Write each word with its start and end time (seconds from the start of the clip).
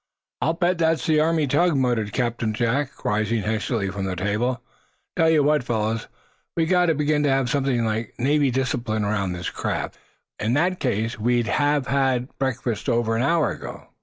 "I'll 0.41 0.53
bet 0.53 0.79
that's 0.79 1.05
the 1.05 1.19
Army 1.19 1.45
tug!" 1.45 1.77
muttered 1.77 2.11
Captain 2.11 2.55
Jack, 2.55 3.05
rising 3.05 3.43
hastily 3.43 3.91
from 3.91 4.05
the 4.05 4.15
table. 4.15 4.59
"Tell 5.15 5.29
you 5.29 5.43
what, 5.43 5.63
fellows, 5.63 6.07
we've 6.57 6.67
got 6.71 6.87
to 6.87 6.95
begin 6.95 7.21
to 7.21 7.29
have 7.29 7.51
something 7.51 7.85
like 7.85 8.15
Navy 8.17 8.49
discipline 8.49 9.05
aboard 9.05 9.35
this 9.35 9.51
craft. 9.51 9.99
In 10.39 10.53
that 10.53 10.79
case, 10.79 11.19
we'd 11.19 11.45
have 11.45 11.85
had 11.85 12.35
breakfast 12.39 12.89
over 12.89 13.15
an 13.15 13.21
hour 13.21 13.51
ago." 13.51 13.89